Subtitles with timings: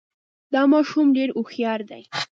[0.53, 2.03] دا ماشوم ډېر هوښیار دی.